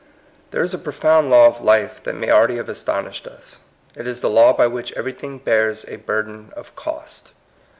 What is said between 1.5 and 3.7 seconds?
life that may already have astonished us.